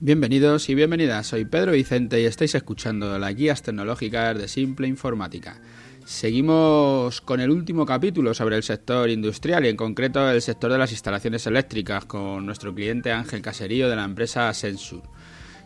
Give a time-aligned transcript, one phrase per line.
[0.00, 5.60] Bienvenidos y bienvenidas, soy Pedro Vicente y estáis escuchando las guías tecnológicas de Simple Informática.
[6.04, 10.78] Seguimos con el último capítulo sobre el sector industrial y en concreto el sector de
[10.78, 15.02] las instalaciones eléctricas con nuestro cliente Ángel Caserío de la empresa Sensur.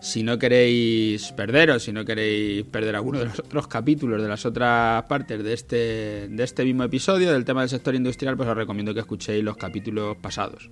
[0.00, 4.46] Si no queréis perderos, si no queréis perder alguno de los otros capítulos de las
[4.46, 8.56] otras partes de este, de este mismo episodio del tema del sector industrial, pues os
[8.56, 10.70] recomiendo que escuchéis los capítulos pasados.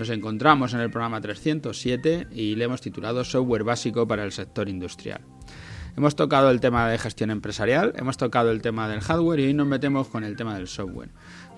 [0.00, 4.70] Nos encontramos en el programa 307 y le hemos titulado Software básico para el sector
[4.70, 5.20] industrial.
[5.94, 9.52] Hemos tocado el tema de gestión empresarial, hemos tocado el tema del hardware y hoy
[9.52, 11.10] nos metemos con el tema del software.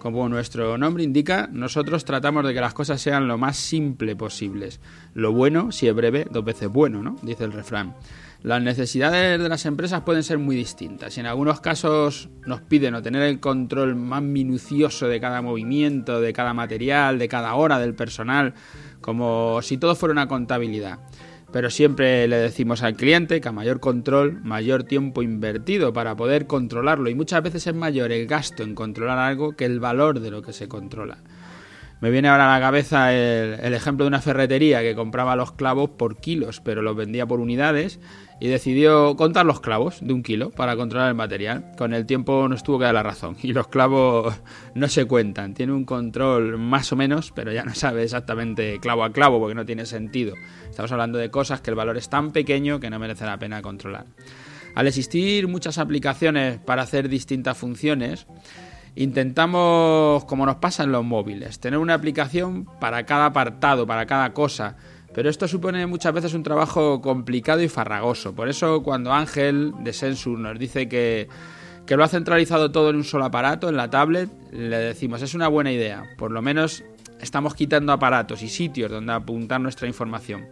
[0.03, 4.81] Como nuestro nombre indica, nosotros tratamos de que las cosas sean lo más simple posibles.
[5.15, 7.15] Lo bueno, si es breve, dos veces bueno, ¿no?
[7.23, 7.95] Dice el refrán.
[8.43, 12.97] Las necesidades de las empresas pueden ser muy distintas y en algunos casos nos piden
[12.97, 17.79] o tener el control más minucioso de cada movimiento, de cada material, de cada hora
[17.79, 18.55] del personal,
[19.01, 20.99] como si todo fuera una contabilidad.
[21.53, 26.47] Pero siempre le decimos al cliente que a mayor control, mayor tiempo invertido para poder
[26.47, 30.31] controlarlo y muchas veces es mayor el gasto en controlar algo que el valor de
[30.31, 31.19] lo que se controla.
[32.03, 35.91] Me viene ahora a la cabeza el, ejemplo de una ferretería que compraba los clavos
[35.91, 38.01] por kilos, pero los vendía por unidades
[38.41, 41.71] y decidió contar los clavos de un kilo para controlar el material.
[41.79, 44.35] Con el tiempo nos tuvo que dar la razón y los clavos
[44.75, 45.55] no se cuentan.
[45.55, 49.55] Tiene un control más o menos, pero ya no sabe exactamente clavo a clavo porque
[49.55, 50.35] no tiene sentido.
[50.69, 53.63] Estamos hablando de cosas que el valor es tan pequeño que no merece la pena
[53.63, 54.07] controlar.
[54.75, 58.27] Al existir muchas aplicaciones para hacer distintas funciones,
[58.97, 64.33] intentamos, como nos pasa en los móviles, tener una aplicación para cada apartado, para cada
[64.33, 64.77] cosa.
[65.15, 68.35] Pero esto supone muchas veces un trabajo complicado y farragoso.
[68.35, 71.29] Por eso cuando Ángel de Sensur nos dice que,
[71.87, 75.35] que lo ha centralizado todo en un solo aparato, en la tablet, le decimos, es
[75.35, 76.05] una buena idea.
[76.17, 76.83] Por lo menos
[77.21, 80.47] estamos quitando aparatos y sitios donde apuntar nuestra información.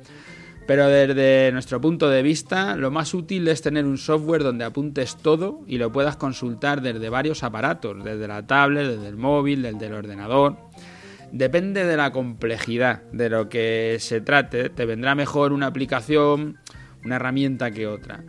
[0.70, 5.16] Pero desde nuestro punto de vista, lo más útil es tener un software donde apuntes
[5.16, 9.86] todo y lo puedas consultar desde varios aparatos, desde la tablet, desde el móvil, desde
[9.86, 10.58] el ordenador.
[11.32, 16.60] Depende de la complejidad de lo que se trate, te vendrá mejor una aplicación,
[17.04, 18.22] una herramienta que otra.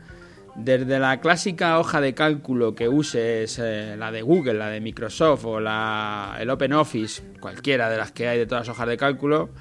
[0.55, 5.45] Desde la clásica hoja de cálculo que uses, eh, la de Google, la de Microsoft
[5.45, 9.51] o la, el OpenOffice, cualquiera de las que hay de todas las hojas de cálculo,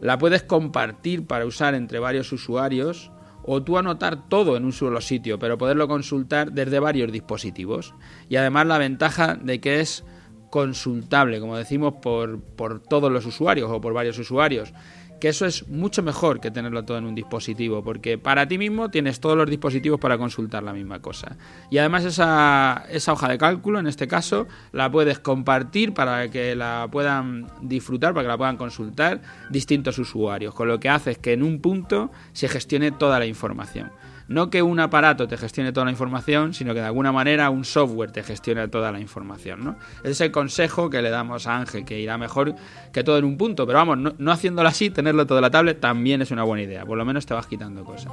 [0.00, 3.10] la puedes compartir para usar entre varios usuarios
[3.42, 7.94] o tú anotar todo en un solo sitio, pero poderlo consultar desde varios dispositivos.
[8.28, 10.04] Y además la ventaja de que es
[10.50, 14.72] consultable, como decimos, por, por todos los usuarios o por varios usuarios
[15.20, 18.90] que eso es mucho mejor que tenerlo todo en un dispositivo, porque para ti mismo
[18.90, 21.36] tienes todos los dispositivos para consultar la misma cosa.
[21.70, 26.54] Y además esa, esa hoja de cálculo, en este caso, la puedes compartir para que
[26.54, 31.18] la puedan disfrutar, para que la puedan consultar distintos usuarios, con lo que hace es
[31.18, 33.90] que en un punto se gestione toda la información.
[34.28, 37.64] No que un aparato te gestione toda la información, sino que de alguna manera un
[37.64, 39.64] software te gestione toda la información.
[39.64, 39.76] ¿no?
[40.00, 42.54] Ese es el consejo que le damos a Ángel, que irá mejor
[42.92, 43.66] que todo en un punto.
[43.66, 46.84] Pero vamos, no, haciéndolo así, tenerlo todo en la tablet también es una buena idea.
[46.84, 48.12] Por lo menos te vas quitando cosas.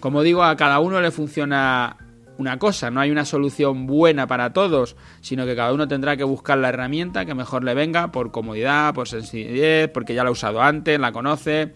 [0.00, 1.96] Como digo, a cada uno le funciona
[2.36, 6.24] una cosa, no hay una solución buena para todos, sino que cada uno tendrá que
[6.24, 10.32] buscar la herramienta que mejor le venga por comodidad, por sencillez, porque ya la ha
[10.32, 11.74] usado antes, la conoce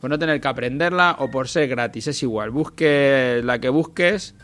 [0.00, 2.50] por no tener que aprenderla o por ser gratis, es igual.
[2.50, 4.34] Busque la que busques,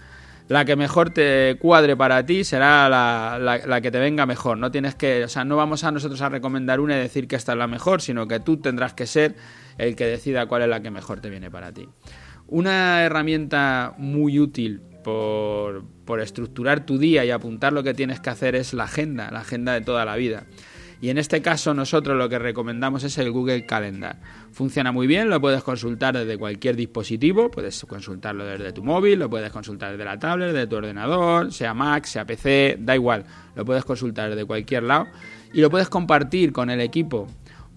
[0.49, 4.59] la que mejor te cuadre para ti será la, la, que te venga mejor.
[4.59, 7.37] No tienes que, o sea, no vamos a nosotros a recomendar una y decir que
[7.37, 9.35] esta es la mejor, sino que tú tendrás que ser
[9.79, 11.89] el que decida cuál es la que mejor te viene para ti.
[12.49, 18.31] Una herramienta muy útil por, por estructurar tu día y apuntar lo que tienes que
[18.31, 20.45] hacer es la agenda, la agenda de toda la vida.
[21.01, 24.19] Y en este caso nosotros lo que recomendamos es el Google Calendar.
[24.53, 29.29] Funciona muy bien, lo puedes consultar desde cualquier dispositivo, puedes consultarlo desde tu móvil, lo
[29.29, 33.25] puedes consultar desde la tablet, desde tu ordenador, sea Mac, sea PC, da igual,
[33.55, 35.07] lo puedes consultar desde cualquier lado
[35.53, 37.29] y lo puedes compartir con el equipo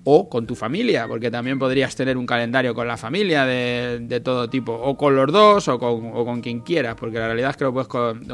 [0.03, 4.49] o con tu familia, porque también podrías tener un calendario con la familia de, todo
[4.49, 7.73] tipo, o con los dos, o con, quien quieras, porque la realidad es que lo
[7.73, 7.89] puedes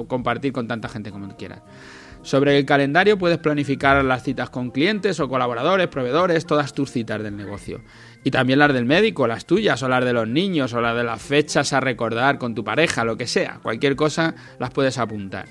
[0.07, 1.61] compartir con tanta gente como quieras.
[2.25, 7.21] Sobre el calendario puedes planificar las citas con clientes o colaboradores, proveedores, todas tus citas
[7.21, 7.81] del negocio.
[8.23, 11.03] Y también las del médico, las tuyas, o las de los niños, o las de
[11.03, 13.59] las fechas a recordar con tu pareja, lo que sea.
[13.61, 15.45] Cualquier cosa las puedes apuntar.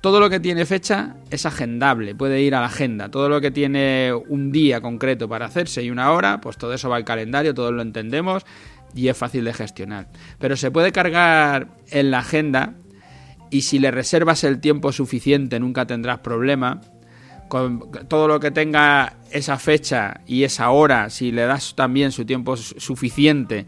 [0.00, 3.10] Todo lo que tiene fecha es agendable, puede ir a la agenda.
[3.10, 6.88] Todo lo que tiene un día concreto para hacerse y una hora, pues todo eso
[6.88, 8.46] va al calendario, todos lo entendemos
[8.94, 10.08] y es fácil de gestionar.
[10.38, 12.72] Pero se puede cargar en la agenda
[13.50, 16.80] y si le reservas el tiempo suficiente nunca tendrás problema.
[17.48, 22.24] Con todo lo que tenga esa fecha y esa hora, si le das también su
[22.24, 23.66] tiempo suficiente,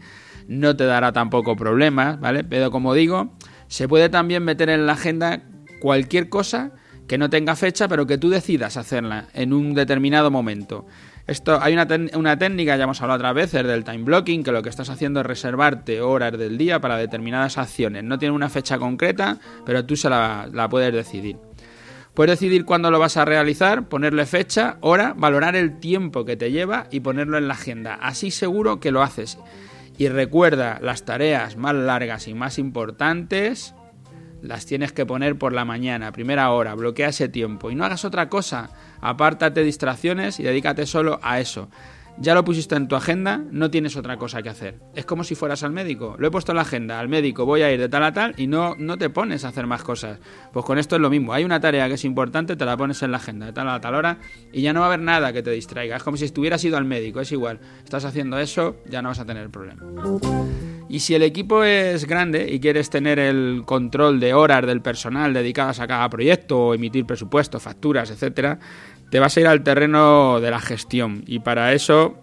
[0.49, 2.43] no te dará tampoco problemas, ¿vale?
[2.43, 3.37] Pero como digo,
[3.67, 5.43] se puede también meter en la agenda
[5.79, 6.73] cualquier cosa
[7.07, 10.85] que no tenga fecha, pero que tú decidas hacerla en un determinado momento.
[11.29, 14.63] Esto, hay una, una, técnica, ya hemos hablado otras veces, del time blocking, que lo
[14.63, 18.03] que estás haciendo es reservarte horas del día para determinadas acciones.
[18.03, 21.37] No tiene una fecha concreta, pero tú se la, la puedes decidir.
[22.15, 26.51] Puedes decidir cuándo lo vas a realizar, ponerle fecha, hora, valorar el tiempo que te
[26.51, 27.93] lleva y ponerlo en la agenda.
[27.93, 29.37] Así seguro que lo haces.
[29.99, 33.75] Y recuerda, las tareas más largas y más importantes
[34.41, 38.05] las tienes que poner por la mañana, primera hora, bloquea ese tiempo y no hagas
[38.05, 38.69] otra cosa,
[39.01, 41.69] apártate distracciones y dedícate solo a eso.
[42.21, 44.77] Ya lo pusiste en tu agenda, no tienes otra cosa que hacer.
[44.93, 46.17] Es como si fueras al médico.
[46.19, 48.33] Lo he puesto en la agenda, al médico voy a ir de tal a tal
[48.35, 50.19] y no, no te pones a hacer más cosas.
[50.51, 51.31] Pues con esto es lo mismo.
[51.31, 53.79] Hay una tarea que es importante, te la pones en la agenda de tal a
[53.79, 54.17] tal hora
[54.51, 55.95] y ya no va a haber nada que te distraiga.
[55.95, 57.61] Es como si estuvieras ido al médico, es igual.
[57.85, 59.81] Estás haciendo eso, ya no vas a tener problema.
[60.89, 65.33] Y si el equipo es grande y quieres tener el control de horas del personal
[65.33, 68.57] dedicadas a cada proyecto o emitir presupuestos, facturas, etcétera,
[69.11, 71.23] te vas a ir al terreno de la gestión.
[71.27, 72.17] Y para eso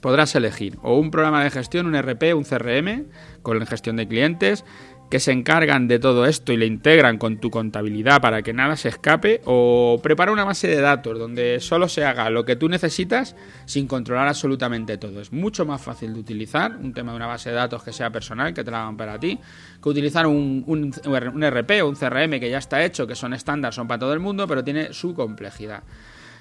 [0.00, 3.06] podrás elegir o un programa de gestión, un RP, un CRM
[3.42, 4.64] con gestión de clientes
[5.12, 8.76] que se encargan de todo esto y le integran con tu contabilidad para que nada
[8.76, 12.66] se escape, o prepara una base de datos donde solo se haga lo que tú
[12.70, 13.36] necesitas
[13.66, 15.20] sin controlar absolutamente todo.
[15.20, 18.08] Es mucho más fácil de utilizar un tema de una base de datos que sea
[18.08, 19.38] personal, que te la hagan para ti,
[19.82, 23.34] que utilizar un, un, un RP o un CRM que ya está hecho, que son
[23.34, 25.82] estándar, son para todo el mundo, pero tiene su complejidad.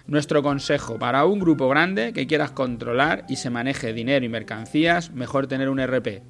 [0.07, 5.11] Nuestro consejo, para un grupo grande que quieras controlar y se maneje dinero y mercancías,
[5.11, 6.23] mejor tener un RP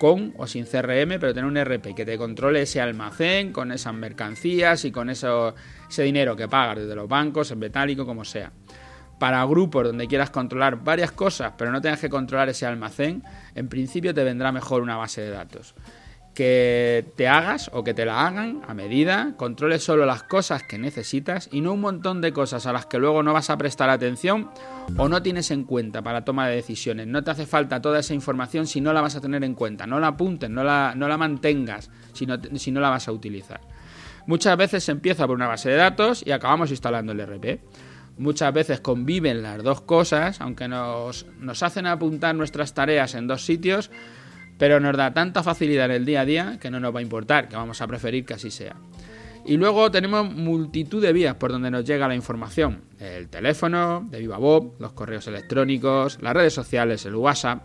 [0.00, 3.92] con o sin CRM, pero tener un RP que te controle ese almacén con esas
[3.92, 5.54] mercancías y con eso,
[5.90, 8.50] ese dinero que pagas desde los bancos, en metálico, como sea.
[9.18, 13.22] Para grupos donde quieras controlar varias cosas, pero no tengas que controlar ese almacén,
[13.54, 15.74] en principio te vendrá mejor una base de datos
[16.34, 20.78] que te hagas o que te la hagan a medida, controles solo las cosas que
[20.78, 23.90] necesitas y no un montón de cosas a las que luego no vas a prestar
[23.90, 24.50] atención
[24.96, 27.06] o no tienes en cuenta para toma de decisiones.
[27.06, 29.86] No te hace falta toda esa información si no la vas a tener en cuenta.
[29.86, 33.12] No la apuntes, no la, no la mantengas si no, si no la vas a
[33.12, 33.60] utilizar.
[34.26, 37.60] Muchas veces se empieza por una base de datos y acabamos instalando el RP.
[38.18, 43.44] Muchas veces conviven las dos cosas, aunque nos, nos hacen apuntar nuestras tareas en dos
[43.44, 43.90] sitios,
[44.60, 47.02] pero nos da tanta facilidad en el día a día que no nos va a
[47.02, 48.76] importar, que vamos a preferir que así sea.
[49.46, 52.82] Y luego tenemos multitud de vías por donde nos llega la información.
[52.98, 57.64] El teléfono, de Viva Bob, los correos electrónicos, las redes sociales, el WhatsApp.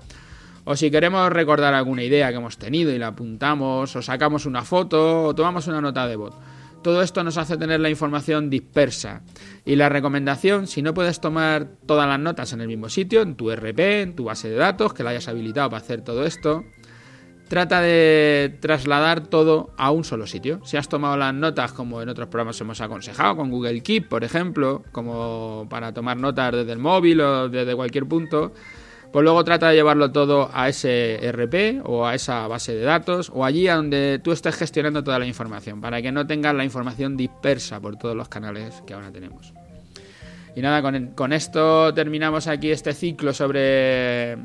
[0.63, 4.63] O si queremos recordar alguna idea que hemos tenido y la apuntamos, o sacamos una
[4.63, 6.33] foto, o tomamos una nota de voz.
[6.81, 9.21] Todo esto nos hace tener la información dispersa.
[9.65, 13.36] Y la recomendación, si no puedes tomar todas las notas en el mismo sitio, en
[13.36, 16.63] tu RP, en tu base de datos, que la hayas habilitado para hacer todo esto,
[17.47, 20.62] trata de trasladar todo a un solo sitio.
[20.65, 24.24] Si has tomado las notas, como en otros programas hemos aconsejado, con Google Keep, por
[24.24, 28.53] ejemplo, como para tomar notas desde el móvil o desde cualquier punto,
[29.12, 33.31] pues luego trata de llevarlo todo a ese RP o a esa base de datos
[33.33, 36.65] o allí a donde tú estés gestionando toda la información, para que no tengas la
[36.65, 39.53] información dispersa por todos los canales que ahora tenemos.
[40.56, 44.37] Y nada, con, con esto terminamos aquí este ciclo sobre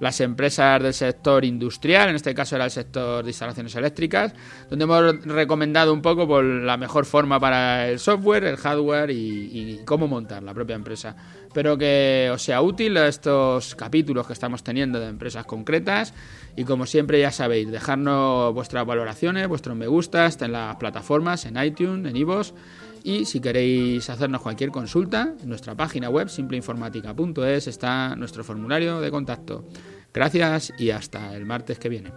[0.00, 4.32] las empresas del sector industrial, en este caso era el sector de instalaciones eléctricas,
[4.70, 9.80] donde hemos recomendado un poco por la mejor forma para el software, el hardware y,
[9.84, 11.16] cómo montar la propia empresa.
[11.46, 16.14] Espero que os sea útil estos capítulos que estamos teniendo de empresas concretas
[16.56, 21.62] y como siempre ya sabéis, dejarnos vuestras valoraciones, vuestros me gustas en las plataformas, en
[21.62, 22.52] iTunes, en iVoox
[23.08, 29.10] y si queréis hacernos cualquier consulta, en nuestra página web simpleinformática.es está nuestro formulario de
[29.10, 29.64] contacto.
[30.12, 32.12] Gracias y hasta el martes que viene.